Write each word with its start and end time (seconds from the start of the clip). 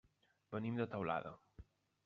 Venim 0.55 0.81
de 0.81 0.87
Teulada. 0.95 1.37